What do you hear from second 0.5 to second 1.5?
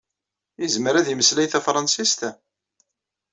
Izmer ad imeslay